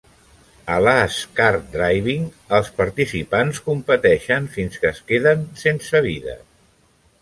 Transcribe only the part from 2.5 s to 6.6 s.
els participants competeixen fins que es queden sense vides.